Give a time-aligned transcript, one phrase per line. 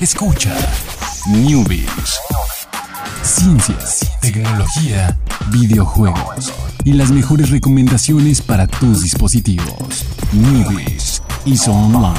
[0.00, 0.56] Escucha
[1.28, 2.18] Newbies.
[3.22, 5.18] Ciencias, tecnología,
[5.52, 6.54] videojuegos
[6.86, 10.06] y las mejores recomendaciones para tus dispositivos.
[10.32, 12.18] Newbies y Online.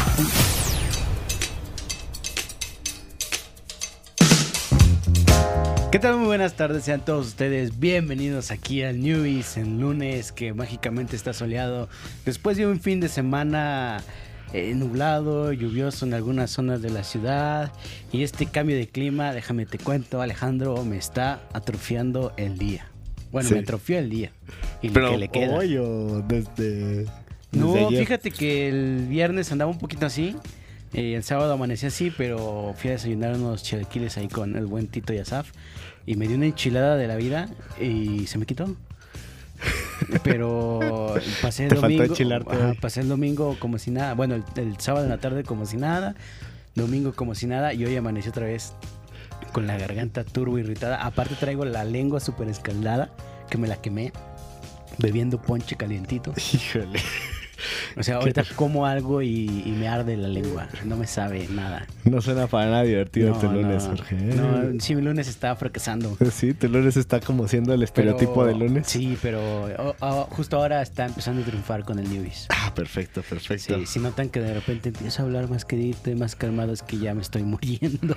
[5.92, 6.18] ¿Qué tal?
[6.18, 11.34] Muy buenas tardes, sean todos ustedes bienvenidos aquí al Newbies en lunes que mágicamente está
[11.34, 11.90] soleado
[12.26, 14.04] después de un fin de semana
[14.54, 17.72] eh, nublado, lluvioso en algunas zonas de la ciudad
[18.12, 22.88] y este cambio de clima, déjame te cuento Alejandro, me está atrofiando el día.
[23.32, 23.56] Bueno, Sí.
[23.56, 24.32] me atrofió el día
[24.82, 25.56] y lo Pero que le queda.
[25.58, 27.06] hoy o desde,
[27.54, 28.00] No, desde ayer?
[28.00, 30.36] fíjate que el viernes andaba un poquito así.
[30.94, 34.88] eh, el sábado amanecí así, pero fui a desayunar unos chilaquiles ahí con el buen
[34.88, 35.50] Tito y Asaf.
[36.06, 37.48] Y me dio una enchilada de la vida
[37.80, 38.76] y se me quitó.
[40.24, 42.04] Pero pasé el Te domingo.
[42.52, 44.14] ajá, pasé el domingo como si nada.
[44.14, 46.16] Bueno, el, el sábado en la tarde como si nada.
[46.76, 47.74] Domingo como si nada.
[47.74, 48.74] Y hoy amanecí otra vez
[49.52, 51.04] con la garganta turbo irritada.
[51.06, 53.10] Aparte traigo la lengua súper escaldada,
[53.50, 54.14] que me la quemé.
[54.98, 56.34] Bebiendo ponche calientito.
[56.54, 57.00] Híjole.
[57.98, 60.68] O sea, ahorita como algo y, y me arde la lengua.
[60.86, 61.86] No me sabe nada.
[62.06, 64.16] No suena para nada divertido No, este lunes, no, Jorge.
[64.16, 66.18] No, sí, mi lunes está fracasando.
[66.32, 68.88] Sí, tu lunes está como siendo el estereotipo Pero- de lunes.
[68.88, 69.42] Sí, pero
[69.78, 72.48] oh, oh, justo ahora está empezando a triunfar con el Newbies.
[72.50, 73.78] Ah, perfecto, perfecto.
[73.80, 76.82] Sí, si notan que de repente empiezo a hablar más quedito y más calmado, es
[76.84, 78.16] que ya me estoy muriendo.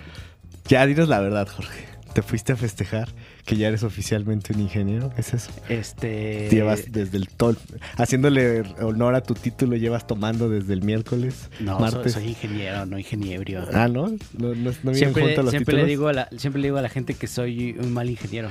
[0.69, 1.85] Ya, dinos la verdad, Jorge.
[2.15, 3.09] ¿Te fuiste a festejar
[3.45, 5.13] que ya eres oficialmente un ingeniero?
[5.17, 5.51] ¿Es eso?
[5.69, 6.49] Este.
[6.49, 7.59] Llevas desde el tol...
[7.97, 12.13] Haciéndole honor a tu título, llevas tomando desde el miércoles, No, martes.
[12.13, 13.67] soy ingeniero, no ingeniebrio.
[13.73, 14.07] Ah, ¿no?
[14.09, 16.83] No, no, no vienen siempre los siempre le, digo a la, siempre le digo a
[16.83, 18.49] la gente que soy un mal ingeniero.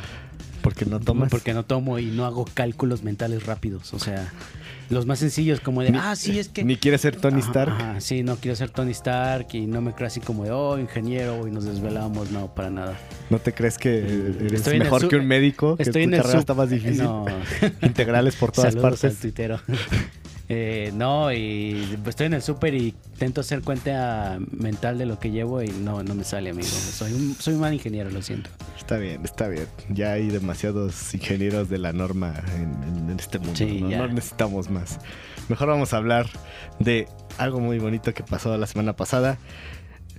[0.62, 1.30] porque no tomas.
[1.30, 3.94] Porque no tomo y no hago cálculos mentales rápidos.
[3.94, 4.32] O sea,
[4.90, 6.64] los más sencillos, como de, Ni- ah, sí, es que.
[6.64, 7.72] Ni quieres ser Tony Stark.
[7.72, 10.78] ajá, sí, no quiero ser Tony Stark y no me creo así como de, oh,
[10.78, 12.32] ingeniero, y nos desvelamos.
[12.32, 12.98] No, para nada.
[13.30, 15.76] ¿No te crees que eres Estoy en el mejor que un médico?
[15.78, 17.04] Que Estoy tu en el carrera sub- está más difícil.
[17.04, 17.26] No.
[17.82, 19.20] Integrales por todas Saludos al partes.
[19.22, 19.60] tuitero.
[20.56, 25.32] Eh, no, y estoy en el súper y intento hacer cuenta mental de lo que
[25.32, 26.68] llevo y no, no me sale, amigo.
[26.68, 28.52] Soy un, soy un mal ingeniero, lo siento.
[28.78, 29.66] Está bien, está bien.
[29.90, 33.56] Ya hay demasiados ingenieros de la norma en, en este mundo.
[33.56, 33.90] Sí, ¿no?
[33.98, 35.00] No necesitamos más.
[35.50, 36.30] Mejor vamos a hablar
[36.78, 37.08] de
[37.40, 39.40] algo muy bonito que pasó la semana pasada.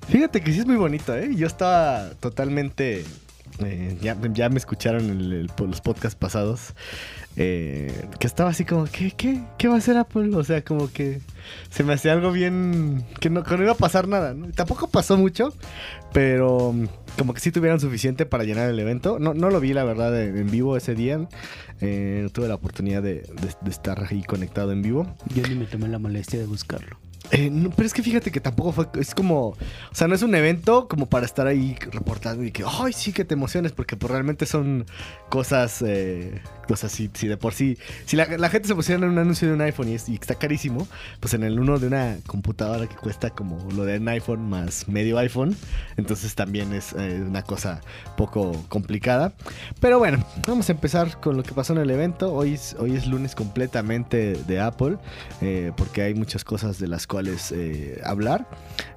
[0.09, 1.31] Fíjate que sí es muy bonito, ¿eh?
[1.37, 3.05] Yo estaba totalmente...
[3.61, 6.75] eh, ya, ya me escucharon el- los podcasts pasados.
[7.37, 10.37] eh, que estaba así como, ¿qué, qué, ¿qué va a hacer Apple?
[10.37, 11.21] O sea, como que
[11.69, 13.05] se me hacía algo bien...
[13.19, 14.37] Que no, no iba a pasar nada.
[14.55, 15.53] Tampoco pasó mucho,
[16.13, 16.87] pero mm,
[17.19, 19.19] como que sí tuvieron suficiente para llenar el evento.
[19.19, 21.27] No, no lo vi, la verdad, en, vivo ese día.
[21.81, 23.25] Eh, tuve la oportunidad de
[23.69, 25.13] estar ahí conectado en vivo.
[25.35, 26.99] Yo ni me tomé la molestia de buscarlo.
[27.31, 28.89] Eh, pero es que fíjate que tampoco fue.
[29.01, 29.49] Es como.
[29.49, 29.57] O
[29.93, 32.65] sea, no es un evento como para estar ahí reportando y que.
[32.67, 33.73] ¡Ay, sí que te emociones!
[33.73, 34.87] Porque pues, realmente son
[35.29, 35.83] cosas.
[35.87, 37.79] Eh, cosas si, de por sí.
[38.07, 40.87] Si la, gente se emociona en un anuncio de un iPhone y está carísimo,
[41.21, 44.89] pues en el uno de una computadora que cuesta como lo de un iPhone más
[44.89, 45.57] medio iPhone.
[45.97, 47.81] Entonces también es eh, una cosa
[48.17, 49.33] poco complicada.
[49.81, 52.33] Pero bueno, vamos a empezar con lo que pasó en el evento.
[52.33, 54.97] Hoy es, hoy es lunes completamente de Apple,
[55.41, 58.45] eh, porque hay muchas cosas de las cuales eh, hablar.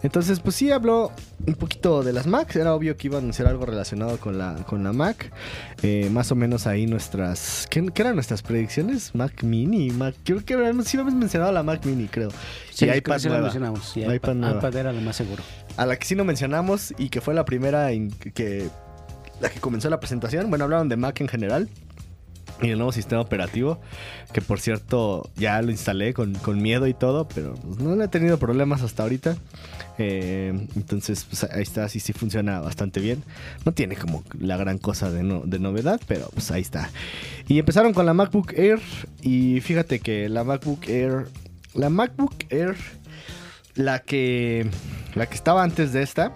[0.01, 1.11] Entonces, pues sí, habló
[1.45, 2.55] un poquito de las Macs.
[2.55, 5.31] Era obvio que iba a anunciar algo relacionado con la, con la Mac.
[5.83, 7.67] Eh, más o menos ahí nuestras...
[7.69, 9.13] ¿qué, qué eran nuestras predicciones?
[9.13, 10.15] Mac Mini, Mac...
[10.23, 12.29] Creo que sí habíamos mencionado la Mac Mini, creo.
[12.71, 13.43] Sí, y iPad sí nueva.
[13.43, 13.95] mencionamos.
[13.95, 14.57] Y iPad iPad, nueva.
[14.57, 15.43] iPad era lo más seguro.
[15.77, 18.67] A la que sí no mencionamos y que fue la primera en que
[19.39, 20.49] la que comenzó la presentación.
[20.49, 21.69] Bueno, hablaron de Mac en general
[22.61, 23.79] y el nuevo sistema operativo,
[24.33, 28.07] que por cierto ya lo instalé con, con miedo y todo, pero pues, no he
[28.07, 29.37] tenido problemas hasta ahorita.
[29.99, 33.23] Eh, entonces, pues, ahí está, sí, sí funciona bastante bien.
[33.65, 36.89] No tiene como la gran cosa de, de novedad, pero pues ahí está.
[37.47, 38.79] Y empezaron con la MacBook Air
[39.21, 41.27] y fíjate que la MacBook Air,
[41.73, 42.75] la MacBook Air,
[43.75, 44.67] la que,
[45.15, 46.33] la que estaba antes de esta,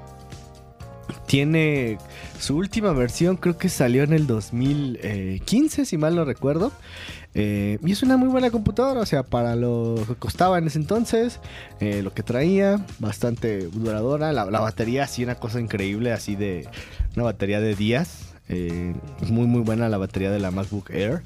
[1.27, 1.97] tiene
[2.39, 6.71] su última versión, creo que salió en el 2015, si mal no recuerdo.
[7.33, 10.79] Eh, y es una muy buena computadora, o sea, para lo que costaba en ese
[10.79, 11.39] entonces,
[11.79, 14.33] eh, lo que traía, bastante duradora.
[14.33, 16.67] La, la batería, sí, una cosa increíble, así de
[17.15, 18.30] una batería de días.
[18.53, 18.93] Eh,
[19.29, 21.21] muy, muy buena la batería de la MacBook Air.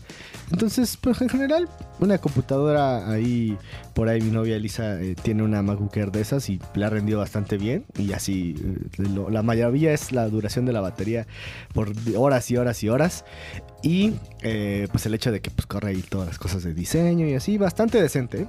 [0.52, 1.68] Entonces, pues en general,
[2.00, 3.58] una computadora ahí,
[3.96, 6.90] por ahí mi novia Elisa eh, tiene una MacBook Air de esas y le ha
[6.92, 7.86] rendido bastante bien.
[7.98, 8.56] Y así,
[9.00, 11.26] eh, lo- la maravilla es la duración de la batería
[11.74, 13.26] por horas y horas y horas.
[13.82, 17.28] Y eh, pues el hecho de que pues corre ahí todas las cosas de diseño
[17.28, 18.48] y así, bastante decente.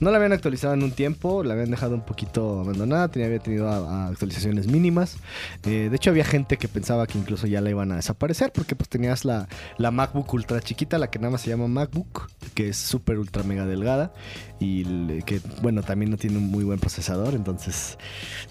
[0.00, 3.38] No la habían actualizado en un tiempo, la habían dejado un poquito abandonada, tenía, había
[3.38, 5.16] tenido actualizaciones mínimas.
[5.62, 8.88] De hecho había gente que pensaba que incluso ya la iban a desaparecer porque pues
[8.88, 12.76] tenías la, la MacBook ultra chiquita, la que nada más se llama MacBook, que es
[12.76, 14.12] súper ultra mega delgada
[14.60, 17.98] y que bueno también no tiene un muy buen procesador, entonces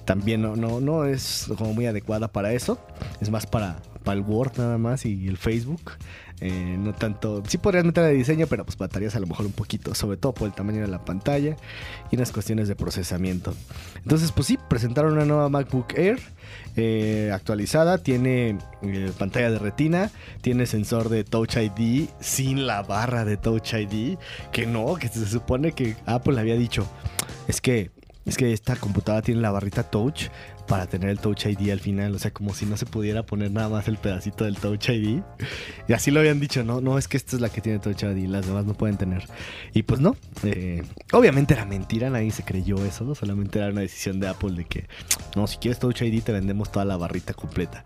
[0.06, 2.80] también no, no, no es como muy adecuada para eso,
[3.22, 5.92] es más para, para el Word nada más y el Facebook.
[6.46, 9.54] Eh, no tanto, sí podrías meter de diseño, pero pues baterías a lo mejor un
[9.54, 11.56] poquito, sobre todo por el tamaño de la pantalla
[12.12, 13.54] y unas cuestiones de procesamiento.
[13.96, 16.20] Entonces, pues sí, presentaron una nueva MacBook Air
[16.76, 20.12] eh, actualizada, tiene eh, pantalla de retina,
[20.42, 24.18] tiene sensor de Touch ID sin la barra de Touch ID,
[24.52, 26.86] que no, que se supone que Apple había dicho,
[27.48, 27.90] es que
[28.26, 30.30] es que esta computadora tiene la barrita Touch
[30.68, 33.52] para tener el Touch ID al final, o sea, como si no se pudiera poner
[33.52, 35.22] nada más el pedacito del Touch ID.
[35.88, 38.04] Y así lo habían dicho, no, no, es que esta es la que tiene Touch
[38.04, 39.28] ID, las demás no pueden tener.
[39.74, 43.16] Y pues no, eh, obviamente era mentira, nadie se creyó eso, ¿no?
[43.16, 44.88] solamente era una decisión de Apple de que,
[45.36, 47.84] no, si quieres Touch ID te vendemos toda la barrita completa.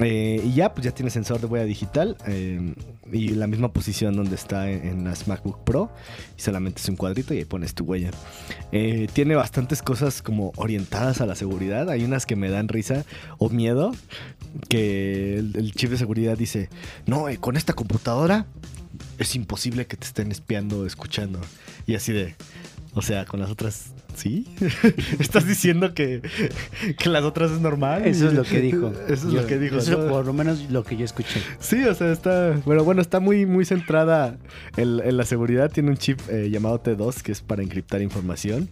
[0.00, 2.74] Eh, y ya, pues ya tiene sensor de huella digital eh,
[3.12, 5.90] y la misma posición donde está en, en las MacBook Pro.
[6.36, 8.10] Y solamente es un cuadrito y ahí pones tu huella.
[8.72, 11.88] Eh, tiene bastantes cosas como orientadas a la seguridad.
[11.90, 13.04] Hay unas que me dan risa
[13.38, 13.92] o miedo.
[14.68, 16.68] Que el, el chip de seguridad dice:
[17.06, 18.46] No, con esta computadora
[19.18, 21.40] es imposible que te estén espiando o escuchando.
[21.86, 22.34] Y así de.
[22.96, 23.92] O sea, con las otras.
[24.14, 24.46] ¿Sí?
[25.18, 26.22] ¿Estás diciendo que,
[26.96, 28.06] que las otras es normal?
[28.06, 28.92] Eso es lo que dijo.
[29.08, 29.78] Eso es Yo- lo que dijo.
[29.78, 30.08] Eso ¿no?
[30.08, 31.40] por lo menos lo que yo escuché.
[31.58, 32.52] Sí, o sea, está.
[32.64, 34.36] Bueno, bueno, está muy, muy centrada
[34.76, 35.70] en, en la seguridad.
[35.72, 38.68] Tiene un chip eh, llamado T2 que es para encriptar información.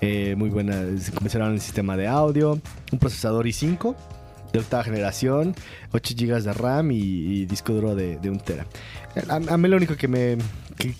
[0.00, 0.82] Eh, muy buena.
[1.14, 2.58] Comenzaron el sistema de audio.
[2.92, 3.94] Un procesador i5
[4.52, 5.54] de octava generación.
[5.92, 8.66] 8 GB de RAM y, disco duro de, de 1 tera.
[9.28, 10.38] A, mí lo único que me.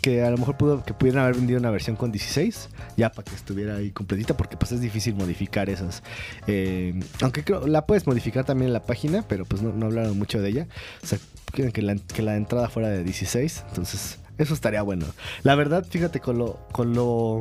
[0.02, 2.69] Que, a lo mejor pudo, que pudieran haber vendido una versión con 16,
[2.99, 6.02] ya para que estuviera ahí completita, porque pues es difícil modificar esas.
[6.47, 10.19] Eh, aunque creo, la puedes modificar también en la página, pero pues no, no hablaron
[10.19, 10.67] mucho de ella.
[11.03, 11.19] O sea,
[11.53, 13.64] quieren que la, que la entrada fuera de 16.
[13.69, 15.06] Entonces, eso estaría bueno.
[15.44, 16.58] La verdad, fíjate, con lo.
[16.73, 17.41] Con lo.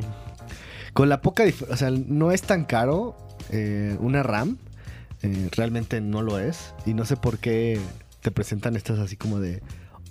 [0.93, 3.17] Con la poca dif- O sea, no es tan caro
[3.51, 4.57] eh, una RAM.
[5.23, 6.73] Eh, realmente no lo es.
[6.85, 7.79] Y no sé por qué
[8.21, 9.61] te presentan estas así como de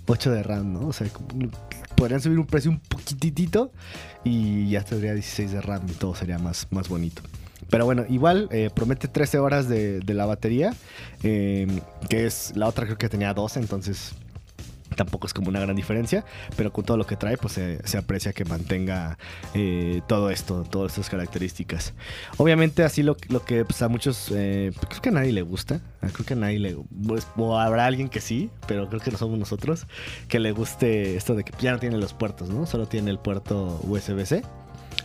[0.07, 0.87] 8 de RAM, ¿no?
[0.87, 1.07] O sea,
[1.95, 3.71] podrían subir un precio un poquitito
[4.23, 7.21] y ya tendría 16 de RAM y todo sería más, más bonito.
[7.69, 10.73] Pero bueno, igual eh, promete 13 horas de, de la batería,
[11.21, 11.67] eh,
[12.09, 14.13] que es la otra creo que tenía 12, entonces
[14.99, 16.25] tampoco es como una gran diferencia,
[16.57, 19.17] pero con todo lo que trae, pues se, se aprecia que mantenga
[19.53, 21.93] eh, todo esto, todas estas características.
[22.35, 25.79] Obviamente así lo, lo que pues, a muchos, eh, creo que a nadie le gusta,
[26.01, 29.17] creo que a nadie le, pues, o habrá alguien que sí, pero creo que no
[29.17, 29.87] somos nosotros,
[30.27, 32.65] que le guste esto de que ya no tiene los puertos, ¿no?
[32.65, 34.43] Solo tiene el puerto USB-C.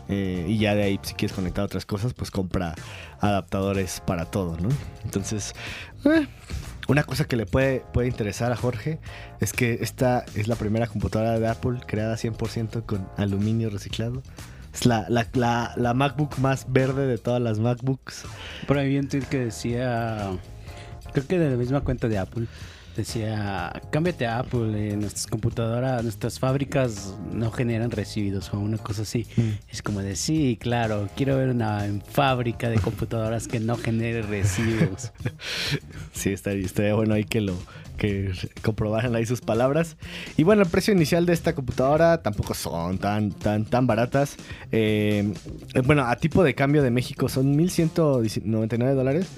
[0.08, 2.74] eh, y ya de ahí, si quieres conectar otras cosas, pues compra
[3.20, 4.70] adaptadores para todo, ¿no?
[5.04, 5.54] Entonces,
[6.04, 6.26] eh,
[6.88, 8.98] una cosa que le puede, puede interesar a Jorge
[9.40, 14.22] es que esta es la primera computadora de Apple creada 100% con aluminio reciclado.
[14.72, 18.24] Es la, la, la, la MacBook más verde de todas las MacBooks.
[18.66, 20.32] Por ahí vi un tweet que decía,
[21.12, 22.46] creo que de la misma cuenta de Apple,
[22.96, 29.02] decía, cámbiate a Apple, eh, nuestras computadoras, nuestras fábricas no generan residuos o una cosa
[29.02, 29.26] así.
[29.70, 35.12] Es como de, sí, claro, quiero ver una fábrica de computadoras que no genere residuos.
[36.12, 37.54] Sí, estaría, estaría bueno ahí que lo
[37.96, 39.96] que comprobaran ahí sus palabras.
[40.36, 44.36] Y bueno, el precio inicial de esta computadora tampoco son tan, tan, tan baratas.
[44.72, 45.32] Eh,
[45.74, 49.28] eh, bueno, a tipo de cambio de México son 1.199 dólares,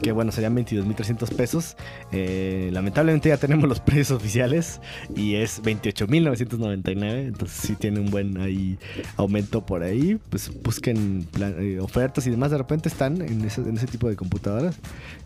[0.00, 1.76] que bueno, serían 22.300 pesos.
[2.12, 4.80] Eh, lamentablemente ya tenemos los precios oficiales
[5.14, 8.78] y es 28.999, entonces sí tiene un buen ahí
[9.16, 10.18] aumento por ahí.
[10.30, 14.16] Pues busquen eh, ofertas y demás, de repente están en ese, en ese tipo de
[14.16, 14.76] computadoras.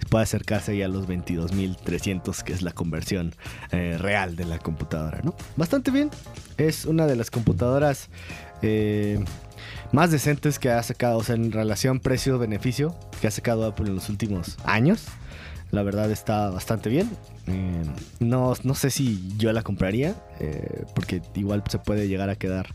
[0.08, 3.34] Puede acercarse ya a los 22.300, que es la conversión
[3.70, 5.34] eh, real de la computadora, ¿no?
[5.56, 6.10] Bastante bien.
[6.56, 8.08] Es una de las computadoras
[8.62, 9.22] eh,
[9.92, 13.94] más decentes que ha sacado, o sea, en relación precio-beneficio que ha sacado Apple en
[13.94, 15.06] los últimos años.
[15.70, 17.10] La verdad está bastante bien.
[17.46, 17.82] Eh,
[18.20, 22.74] no, no sé si yo la compraría, eh, porque igual se puede llegar a quedar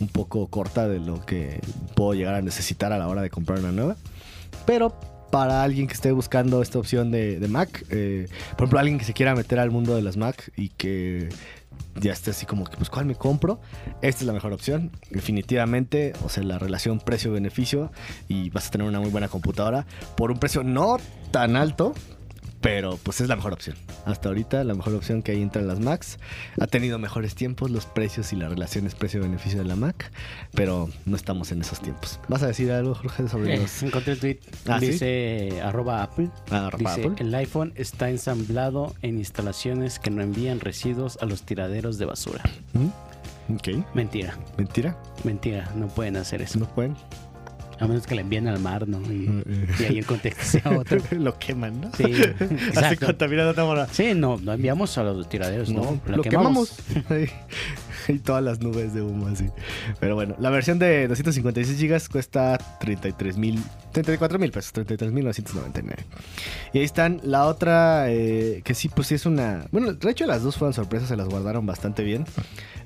[0.00, 1.60] un poco corta de lo que
[1.94, 3.96] puedo llegar a necesitar a la hora de comprar una nueva.
[4.64, 4.98] Pero
[5.30, 9.12] para alguien que esté buscando esta opción de, Mac, eh, por ejemplo, alguien que se
[9.12, 11.28] quiera meter al mundo de las Mac y que
[12.00, 13.60] ya esté así como que, pues, ¿cuál me compro?
[14.02, 16.12] Esta es la mejor opción, definitivamente.
[16.24, 17.90] O sea, la relación precio-beneficio
[18.28, 20.98] y vas a tener una muy buena computadora por un precio no
[21.30, 21.94] tan alto,
[22.60, 23.76] pero pues es la mejor opción.
[24.04, 26.18] Hasta ahorita la mejor opción que hay entre las Macs.
[26.60, 30.10] Ha tenido mejores tiempos los precios y las relaciones precio-beneficio de la Mac,
[30.54, 32.18] pero no estamos en esos tiempos.
[32.28, 33.82] ¿Vas a decir algo, Jorge, sobre Eh, los...
[33.82, 34.38] encontré el tweet.
[34.66, 34.86] ¿Ah, sí?
[34.88, 36.30] dice arroba Apple.
[36.50, 37.24] Ah, arroba dice, Apple.
[37.26, 42.42] el iPhone está ensamblado en instalaciones que no envían residuos a los tiraderos de basura.
[42.72, 42.88] ¿Mm?
[43.54, 46.58] Ok, Mentira, mentira, mentira, no pueden hacer eso.
[46.58, 46.94] no pueden.
[47.80, 48.98] A menos que la envíen al mar, ¿no?
[49.12, 49.42] Y, Mm,
[49.80, 50.98] y ahí el contexto sea otro.
[51.12, 51.90] lo queman, ¿no?
[51.96, 52.04] Sí,
[52.40, 53.06] Así exacto.
[53.06, 53.86] contaminando Tamara.
[53.92, 55.82] Sí, no, no enviamos a los tiraderos, no.
[55.82, 56.76] No, la lo quemamos.
[58.14, 59.48] y todas las nubes de humo así.
[60.00, 63.62] Pero bueno, la versión de 256 GB cuesta 33 mil,
[63.92, 66.04] 34 mil pesos, 33 mil 999.
[66.72, 69.66] Y ahí están la otra, eh, que sí, pues sí es una...
[69.70, 72.24] Bueno, de hecho las dos fueron sorpresas, se las guardaron bastante bien.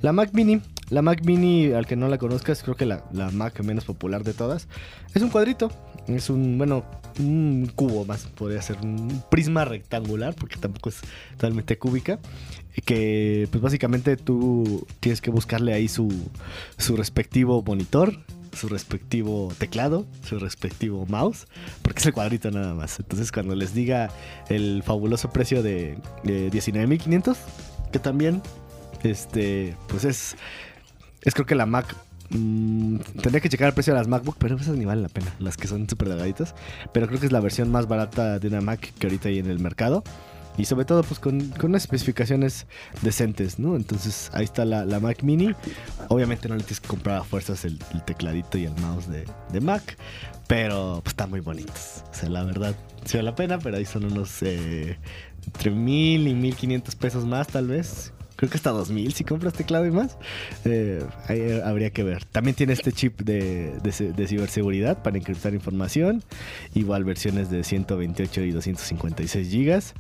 [0.01, 0.61] La Mac Mini,
[0.91, 4.25] la Mac Mini, al que no la conozcas, creo que la, la Mac menos popular
[4.25, 4.69] de todas,
[5.15, 5.71] es un cuadrito.
[6.07, 6.85] Es un, bueno,
[7.19, 11.01] un cubo más, podría ser un prisma rectangular, porque tampoco es
[11.33, 12.19] totalmente cúbica.
[12.85, 16.09] Que pues básicamente tú tienes que buscarle ahí su,
[16.79, 18.19] su respectivo monitor,
[18.53, 21.47] su respectivo teclado, su respectivo mouse,
[21.83, 22.99] porque es el cuadrito nada más.
[22.99, 24.11] Entonces cuando les diga
[24.49, 27.37] el fabuloso precio de, de 19.500,
[27.93, 28.43] que también,
[29.03, 30.37] este, pues es,
[31.23, 31.95] es creo que la Mac
[32.33, 35.35] Mm, tendría que checar el precio de las MacBook, pero esas ni valen la pena,
[35.39, 36.55] las que son súper delgaditas.
[36.93, 39.47] Pero creo que es la versión más barata de una Mac que ahorita hay en
[39.47, 40.03] el mercado.
[40.59, 42.67] Y sobre todo, pues con, unas especificaciones
[43.01, 43.75] decentes, ¿no?
[43.75, 45.55] Entonces ahí está la, Mac Mini.
[46.09, 49.61] Obviamente no le tienes que comprar a fuerzas el, tecladito y el mouse de, de
[49.61, 49.97] Mac.
[50.49, 52.05] Pero pues están muy bonitos.
[52.11, 52.75] O sea, la verdad,
[53.05, 54.99] sí vale la pena, pero ahí son unos eh,
[55.47, 58.13] entre mil y mil quinientos pesos más, tal vez.
[58.43, 60.19] Creo que hasta 2000 si compras teclado y más.
[60.65, 61.01] Eh,
[61.65, 62.25] habría que ver.
[62.25, 63.79] También tiene este chip de,
[64.27, 66.25] ciberseguridad para encriptar información.
[66.75, 69.95] Igual versiones de 128 y 256 gigas.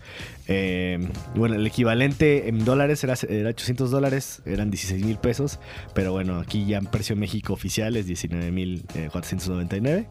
[0.49, 0.99] Eh,
[1.37, 5.61] bueno, el equivalente en dólares era, era 800 dólares, eran 16 mil pesos.
[5.94, 10.08] Pero bueno, aquí ya en precio México oficial es 19 mil 499.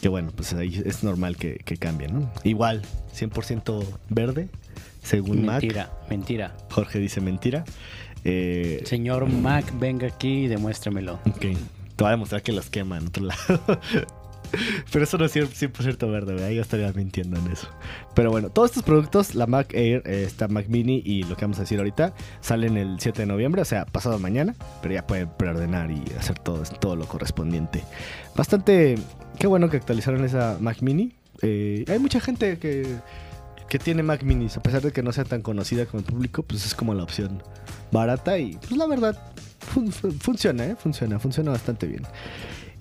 [0.00, 2.32] Que bueno, pues ahí es normal que, que cambie, ¿no?
[2.44, 2.80] Igual,
[3.14, 4.48] 100% verde
[5.02, 6.10] según mentira, Mac.
[6.10, 7.64] Mentira, Jorge dice mentira.
[8.24, 11.14] Eh, Señor Mac, venga aquí y demuéstramelo.
[11.26, 11.40] Ok.
[11.40, 11.56] Te
[11.98, 13.60] voy a demostrar que los quema en otro lado.
[14.92, 16.50] Pero eso no es 100% verde, ¿verdad?
[16.50, 17.68] Yo estaría mintiendo en eso.
[18.14, 21.44] Pero bueno, todos estos productos, la Mac Air, eh, esta Mac Mini y lo que
[21.44, 24.54] vamos a decir ahorita, salen el 7 de noviembre, o sea, pasado mañana.
[24.82, 27.82] Pero ya pueden preordenar y hacer todo, todo lo correspondiente.
[28.36, 28.96] Bastante.
[29.38, 31.14] Qué bueno que actualizaron esa Mac Mini.
[31.40, 32.98] Eh, hay mucha gente que
[33.72, 36.42] que tiene Mac Minis, a pesar de que no sea tan conocida como el público,
[36.42, 37.42] pues es como la opción
[37.90, 40.76] barata y pues la verdad fun funciona, ¿eh?
[40.76, 42.02] funciona, funciona bastante bien.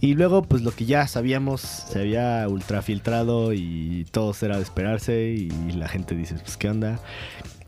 [0.01, 4.63] Y luego pues lo que ya sabíamos se había ultra filtrado y todo era de
[4.63, 6.99] esperarse y la gente dice pues qué onda.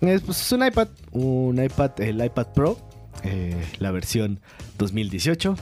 [0.02, 2.78] Es, pues, es un iPad, un iPad, el iPad Pro,
[3.24, 4.42] eh, la versión
[4.80, 5.56] 2018.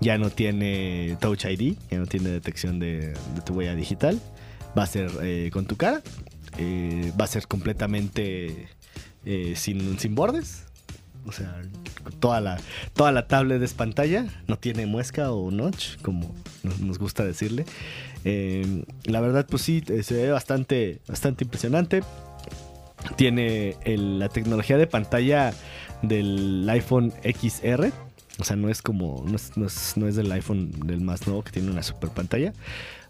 [0.00, 4.20] Ya no tiene Touch ID, ya no tiene detección de, de tu huella digital.
[4.78, 6.02] Va a ser eh, con tu cara,
[6.58, 8.68] eh, va a ser completamente
[9.24, 10.66] eh, sin, sin bordes.
[11.26, 11.62] O sea,
[12.20, 12.58] toda la,
[12.92, 14.26] toda la tablet es pantalla.
[14.46, 17.64] No tiene muesca o notch, como nos, gusta decirle.
[18.24, 22.02] Eh, la verdad, pues sí, se ve bastante, bastante impresionante.
[23.16, 25.54] Tiene la tecnología de pantalla
[26.02, 27.90] del iPhone XR.
[28.38, 29.24] O sea, no es como.
[29.26, 29.56] No es,
[29.96, 32.52] no es, del iPhone del más nuevo que tiene una super pantalla.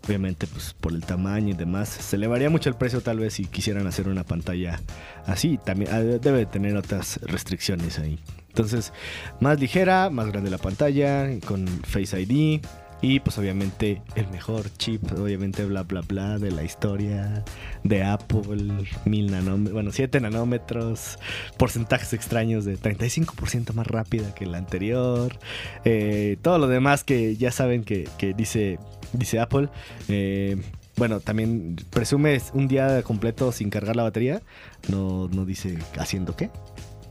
[0.07, 3.47] Obviamente, pues por el tamaño y demás, se elevaría mucho el precio tal vez si
[3.47, 4.81] quisieran hacer una pantalla
[5.27, 5.59] así.
[5.65, 8.19] También ah, debe tener otras restricciones ahí.
[8.49, 8.93] Entonces,
[9.41, 12.61] más ligera, más grande la pantalla, con Face ID.
[13.05, 17.45] Y pues obviamente el mejor chip, obviamente bla bla bla de la historia
[17.83, 18.73] de Apple,
[19.05, 21.19] mil nanómetros, bueno, 7 nanómetros,
[21.59, 25.39] porcentajes extraños de 35% más rápida que la anterior,
[25.85, 28.79] eh, todo lo demás que ya saben que, que dice,
[29.13, 29.69] dice Apple.
[30.09, 30.57] Eh,
[30.97, 34.41] bueno, también presume un día completo sin cargar la batería,
[34.89, 36.49] no, no dice haciendo qué,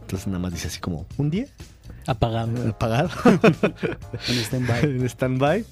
[0.04, 1.48] entonces nada más dice así como un día
[2.06, 2.70] Apagado.
[2.70, 3.10] apagado.
[4.28, 4.84] en stand-by.
[4.84, 5.66] en stand-by.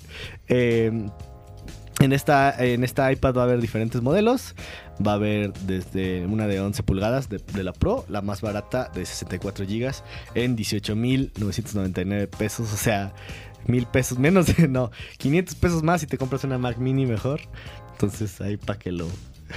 [0.47, 1.09] Eh,
[1.99, 4.55] en, esta, en esta iPad va a haber diferentes modelos.
[5.05, 8.89] Va a haber desde una de 11 pulgadas de, de la Pro, la más barata
[8.93, 9.91] de 64 GB
[10.35, 12.71] en 18.999 pesos.
[12.71, 13.13] O sea,
[13.67, 17.41] mil pesos menos, no, 500 pesos más si te compras una Mac Mini mejor.
[17.93, 19.07] Entonces ahí para que lo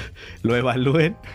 [0.43, 1.17] lo evalúen.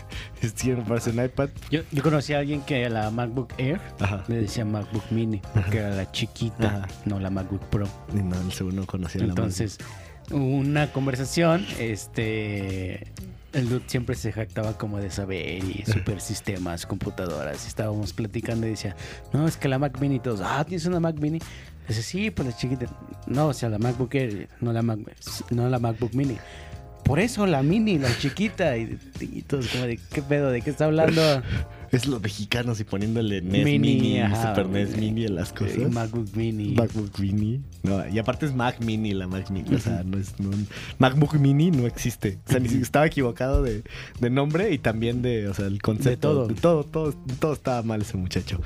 [0.55, 1.49] Si comprarse un iPad.
[1.69, 4.23] Yo, yo conocí a alguien que a la MacBook Air Ajá.
[4.29, 6.87] le decía MacBook Mini, porque era la chiquita, Ajá.
[7.03, 7.89] no la MacBook Pro.
[8.13, 9.79] Y no, el segundo conocía la Entonces,
[10.31, 13.05] hubo una conversación, este,
[13.53, 17.67] el dude siempre se jactaba como de saber y super sistemas, computadoras.
[17.67, 18.95] Estábamos platicando y decía,
[19.33, 21.39] no, es que la Mac Mini, todos, ah, ¿tienes una Mac Mini?
[21.87, 22.85] Dice, sí, pues la chiquita.
[23.25, 24.99] No, o sea, la MacBook Air, no la, Mac,
[25.49, 26.37] no la MacBook Mini.
[27.09, 28.77] Por eso la mini, la chiquita.
[28.77, 30.51] Y, y todos como de, ¿qué pedo?
[30.51, 31.21] ¿De qué está hablando?
[31.91, 34.97] Es los mexicanos y poniéndole NES Mini, Mini, ajá, Super NES.
[34.97, 35.77] Mini a las cosas.
[35.77, 36.73] Y MacBook Mini.
[36.75, 37.61] MacBook Mini.
[37.83, 39.73] No, y aparte es Mac Mini la Mac Mini.
[39.73, 40.39] O sea, no es.
[40.39, 40.51] no-
[40.97, 42.37] MacBook Mini no existe.
[42.47, 43.83] O sea, ni siquiera estaba equivocado de,
[44.19, 45.47] de nombre y también de.
[45.47, 46.29] O sea, el concepto.
[46.31, 46.47] todo.
[46.47, 48.61] De todo, todo, todo estaba mal ese muchacho.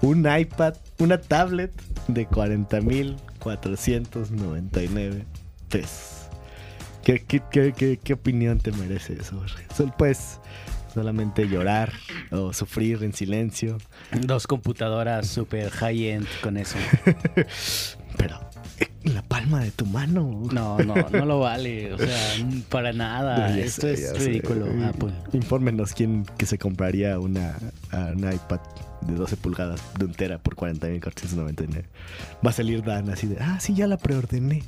[0.00, 1.72] Un iPad, una tablet
[2.08, 5.24] de 40.499
[5.68, 6.23] pesos.
[7.04, 9.44] ¿Qué, qué, qué, qué, opinión te merece eso,
[9.98, 10.40] pues,
[10.94, 11.92] solamente llorar
[12.30, 13.76] o sufrir en silencio.
[14.22, 16.76] Dos computadoras super high-end con eso.
[18.16, 18.40] Pero
[19.04, 20.42] en la palma de tu mano.
[20.52, 21.92] No, no, no lo vale.
[21.92, 22.18] O sea,
[22.68, 23.56] para nada.
[23.58, 25.12] Esto sé, es ridículo, Apple.
[25.32, 27.56] Infórmenos quién que se compraría una,
[27.90, 28.60] a un iPad
[29.02, 31.84] de 12 pulgadas de un tera por 40.499.
[32.44, 34.62] Va a salir Dan así de, ah, sí, ya la preordené.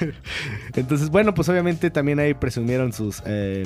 [0.74, 3.22] Entonces, bueno, pues obviamente también ahí presumieron sus...
[3.26, 3.64] eh,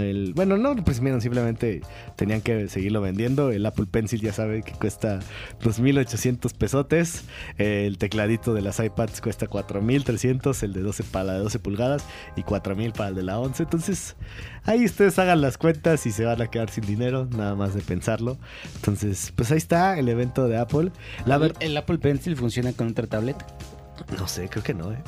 [0.00, 1.80] el, bueno, no presumieron, simplemente
[2.16, 3.50] tenían que seguirlo vendiendo.
[3.50, 5.20] El Apple Pencil ya sabe que cuesta
[5.62, 7.24] 2.800 pesotes.
[7.58, 10.62] El tecladito de las iPads cuesta 4.300.
[10.62, 12.04] El de 12 para la de 12 pulgadas
[12.36, 13.62] y 4.000 para el de la 11.
[13.64, 14.16] Entonces,
[14.64, 17.80] ahí ustedes hagan las cuentas y se van a quedar sin dinero, nada más de
[17.82, 18.38] pensarlo.
[18.76, 20.90] Entonces, pues ahí está el evento de Apple.
[21.26, 23.36] La ver- ¿El Apple Pencil funciona con otra tablet?
[24.18, 24.98] no sé, creo que no, ¿eh?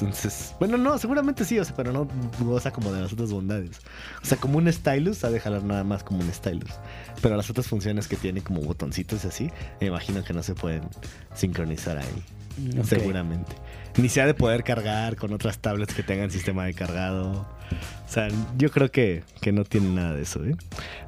[0.00, 3.80] Entonces, bueno, no, seguramente sí, o sea, pero no goza como de las otras bondades.
[4.22, 6.70] O sea, como un stylus, ha de jalar nada más como un stylus.
[7.20, 10.54] Pero las otras funciones que tiene como botoncitos y así, me imagino que no se
[10.54, 10.82] pueden
[11.34, 12.78] sincronizar ahí.
[12.78, 12.84] Ok.
[12.84, 13.52] Seguramente.
[13.96, 17.48] Ni se ha de poder cargar con otras tablets que tengan sistema de cargado.
[18.06, 20.54] O sea, yo creo que, que no tiene nada de eso, ¿eh?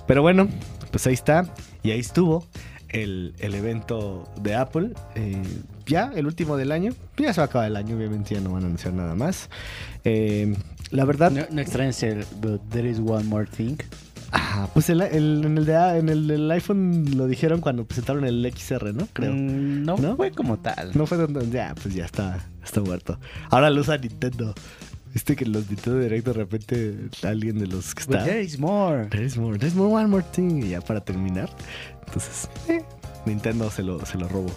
[0.06, 0.48] Pero bueno,
[0.90, 1.54] pues ahí está.
[1.82, 2.46] Y ahí estuvo
[2.90, 4.90] el, el evento de Apple.
[5.14, 5.42] Eh,
[5.86, 6.92] ya, el último del año.
[7.16, 9.48] Ya se va a acabar el año, obviamente ya no van a anunciar nada más.
[10.04, 10.54] Eh,
[10.90, 13.76] la verdad, No, no extrañas el But There is One More Thing.
[14.32, 18.24] ah, pues el- el- en, el de, en el del iPhone lo dijeron cuando presentaron
[18.24, 19.08] el XR, ¿no?
[19.12, 19.32] Creo.
[19.32, 20.16] Mm, no, ¿No?
[20.16, 20.90] fue como tal.
[20.94, 21.48] No fue donde.
[21.50, 23.18] Ya, pues ya está, está muerto.
[23.50, 24.54] Ahora lo usa Nintendo.
[25.12, 28.24] Viste que los Nintendo Direct de repente alguien de los que But está.
[28.24, 29.06] there is more.
[29.10, 30.62] There's more, there's more, one more thing.
[30.62, 31.50] Y ya para terminar.
[32.06, 32.82] Entonces, eh,
[33.26, 34.50] Nintendo se lo, se lo robó.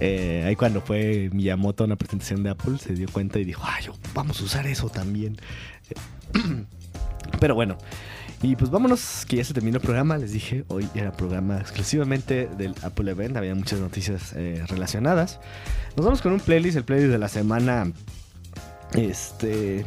[0.00, 3.62] Eh, ahí cuando fue Miyamoto a una presentación de Apple, se dio cuenta y dijo,
[3.64, 5.36] ay, yo, vamos a usar eso también.
[7.40, 7.76] Pero bueno,
[8.42, 10.18] y pues vámonos, que ya se terminó el programa.
[10.18, 13.36] Les dije, hoy era programa exclusivamente del Apple Event.
[13.36, 15.38] Había muchas noticias eh, relacionadas.
[15.96, 17.92] Nos vamos con un playlist, el playlist de la semana.
[18.94, 19.84] Este.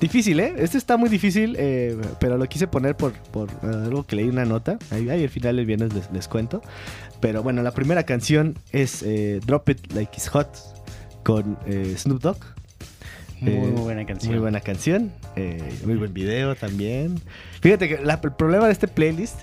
[0.00, 0.54] Difícil, ¿eh?
[0.58, 4.28] Este está muy difícil, eh, pero lo quise poner por, por eh, algo que leí
[4.28, 4.78] una nota.
[4.90, 6.60] Ahí, ahí al final del viernes les, les cuento.
[7.20, 10.48] Pero bueno, la primera canción es eh, Drop It Like It's Hot
[11.24, 12.38] con eh, Snoop Dogg.
[13.40, 14.32] Muy, muy buena canción.
[14.32, 15.12] Muy buena canción.
[15.84, 17.20] muy buen video también.
[17.60, 19.36] Fíjate que la- el problema de este playlist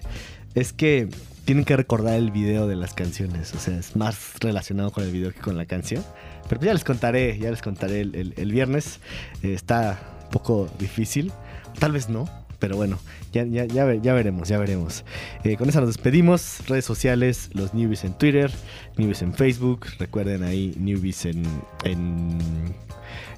[0.55, 1.09] es que
[1.45, 3.53] tienen que recordar el video de las canciones.
[3.55, 6.03] O sea, es más relacionado con el video que con la canción.
[6.47, 8.99] Pero pues ya les contaré, ya les contaré el, el- viernes.
[9.43, 11.31] Eh, está un poco difícil.
[11.79, 12.29] Tal vez no.
[12.59, 12.99] Pero bueno,
[13.31, 15.05] ya, ya, ya veremos, ya veremos.
[15.45, 16.59] Eh, con eso nos despedimos.
[16.67, 18.51] Redes sociales, los newbies en Twitter,
[18.97, 19.85] newbies en Facebook.
[19.97, 21.45] Recuerden ahí, newbies en,
[21.85, 22.37] en,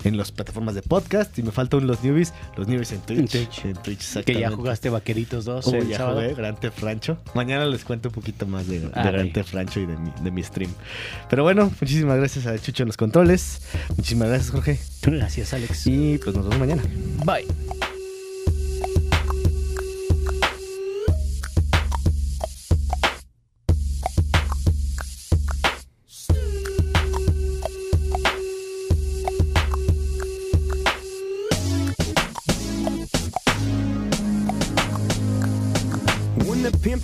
[0.03, 1.37] en las plataformas de podcast.
[1.39, 3.35] Y me faltan los newbies, los newbies en Twitch.
[3.35, 3.65] En Twitch.
[3.65, 6.21] En Twitch, Que ya jugaste Vaqueritos 2 Oh, el ya sábado.
[6.21, 7.17] jugué Grand Theft Rancho.
[7.33, 9.11] Mañana les cuento un poquito más de, de Arre.
[9.11, 10.71] Grand Theft Rancho y de mi, de mi stream.
[11.29, 13.61] Pero bueno, muchísimas gracias a Chucho en los controles.
[13.95, 14.79] Muchísimas gracias, Jorge.
[15.03, 15.87] Gracias, Alex.
[15.87, 16.83] Y pues nos vemos mañana.
[17.25, 17.80] Bye.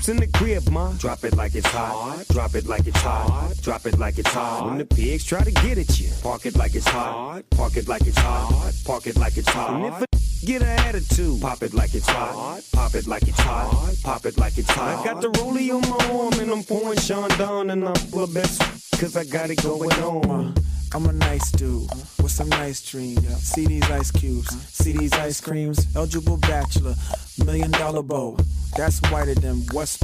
[0.09, 2.25] In the crib, ma, drop it like it's hot.
[2.29, 3.53] Drop it like it's hot.
[3.61, 4.65] Drop it like it's hot.
[4.65, 7.43] When the pigs try to get at you, park it like it's hot.
[7.51, 8.73] Park it like it's hot.
[8.85, 9.73] Park it like it's hot.
[9.73, 10.07] And if a
[10.45, 12.61] get an attitude, pop it like it's hot.
[12.73, 13.95] Pop it like it's hot.
[14.03, 14.99] Pop it like it's hot.
[14.99, 18.23] I got the rollie on my arm and I'm pouring Sean down and I'm full
[18.23, 18.61] of best
[18.99, 20.55] cause I got it going on.
[20.93, 21.89] I'm a nice dude
[22.21, 23.25] with some nice dreams.
[23.43, 25.85] See these ice cubes, see these ice creams.
[25.95, 26.95] Eligible bachelor,
[27.45, 28.37] million dollar bow.
[28.75, 29.99] That's whiter than what's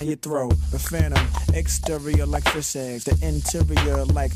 [0.00, 0.54] in your throat.
[0.70, 4.32] The phantom, exterior like fish eggs, the interior like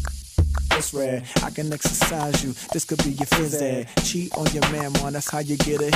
[0.72, 1.24] it's red.
[1.42, 2.52] I can exercise you.
[2.72, 3.88] This could be your phys ed.
[4.04, 5.12] Cheat on your man, man.
[5.12, 5.94] That's how you get it.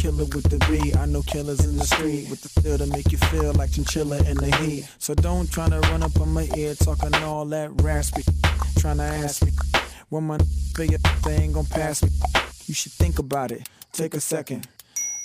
[0.00, 0.94] Killer with the B.
[0.94, 4.16] I know killers in the street with the feel to make you feel like chinchilla
[4.30, 4.88] in the heat.
[4.98, 8.22] So don't try to run up on my ear talking all that raspy.
[8.78, 9.52] Trying to ask me
[10.08, 10.38] when my
[10.74, 12.08] figure they ain't gonna pass me.
[12.64, 13.68] You should think about it.
[13.92, 14.66] Take a second.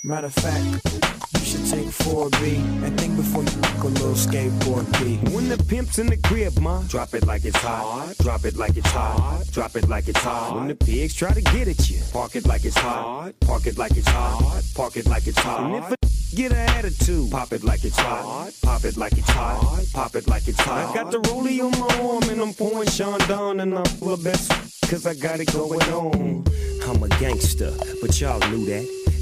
[0.04, 1.15] Matter of fact,
[1.56, 5.16] should take 4B and think before you make a little skateboard P.
[5.34, 8.14] When the pimp's in the crib, ma, drop it like it's hot.
[8.18, 9.44] Drop it like it's hot.
[9.52, 10.56] Drop it like it's hot.
[10.56, 13.32] When the pigs try to get at you, park it like it's hot.
[13.40, 14.62] Park it like it's hot.
[14.74, 15.62] Park it like it's hot.
[15.62, 15.96] And if a
[16.36, 18.52] get an attitude, pop it like it's hot.
[18.62, 19.84] Pop it like it's hot.
[19.92, 20.90] Pop it like it's hot.
[20.90, 24.12] I got the rollie on my arm and I'm pouring Sean down and I'm full
[24.12, 24.50] of best
[24.90, 26.44] cause I got it going on.
[26.86, 29.05] I'm a gangster, but y'all knew that.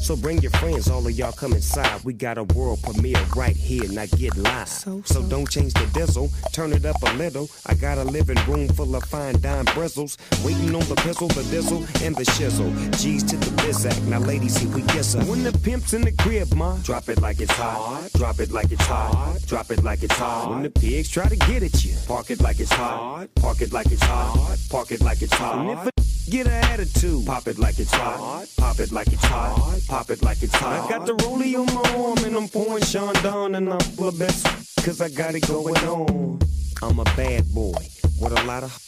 [0.00, 2.02] So bring your friends, all of y'all come inside.
[2.04, 4.68] We got a world premiere right here, now get live.
[4.68, 5.22] So, so.
[5.22, 7.48] don't change the diesel, turn it up a little.
[7.66, 10.18] I got a living room full of fine dime bristles.
[10.44, 12.70] Waiting on the pistol, the diesel, and the shizzle.
[13.00, 15.22] G's to the bizac, now ladies, here we kiss her.
[15.24, 18.10] When the pimp's in the crib, ma, drop it like it's hot.
[18.14, 19.38] Drop it like it's hot.
[19.46, 20.50] Drop it like it's hot.
[20.50, 23.28] When the pigs try to get at you, park it like it's hot.
[23.36, 24.58] Park it like it's hot.
[24.70, 25.99] Park it like it's hot.
[26.32, 28.46] And if a get an attitude, pop it like it's hot.
[28.56, 29.80] Pop it like it's hot.
[29.88, 30.86] Pop it like it's hot.
[30.86, 34.18] I got the rollie on my arm and I'm pouring Sean down and I'm of
[34.18, 34.46] best
[34.84, 36.38] cause I got it going on.
[36.82, 37.74] I'm a bad boy
[38.20, 38.86] with a lot of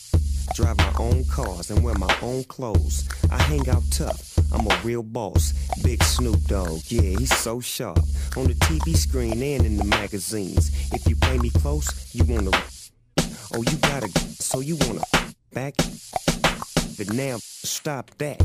[0.54, 3.08] drive my own cars and wear my own clothes.
[3.30, 4.38] I hang out tough.
[4.52, 5.52] I'm a real boss.
[5.82, 7.98] Big Snoop Dogg, yeah, he's so sharp.
[8.36, 10.70] On the TV screen and in the magazines.
[10.92, 12.50] If you play me close, you wanna.
[13.54, 14.08] Oh, you gotta.
[14.38, 15.02] So you wanna
[15.52, 15.74] back.
[17.04, 18.40] But now, stop that.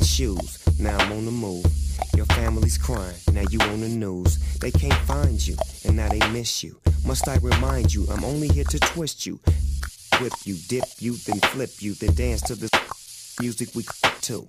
[0.00, 1.66] Shoes, now I'm on the move.
[2.14, 4.38] Your family's crying, now you on the news.
[4.58, 6.78] They can't find you, and now they miss you.
[7.04, 9.40] Must I remind you, I'm only here to twist you.
[10.20, 12.70] Whip you, dip you, then flip you, then dance to the
[13.40, 13.84] music we
[14.20, 14.48] to.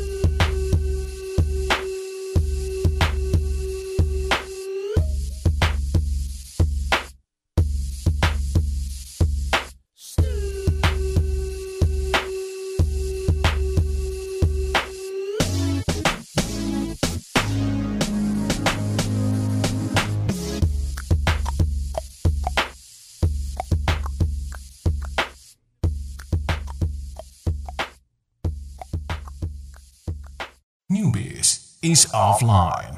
[31.91, 32.90] Newbies is offline.